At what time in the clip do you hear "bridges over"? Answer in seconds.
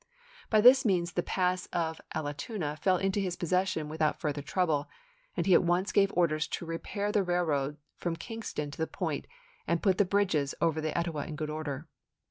10.05-10.81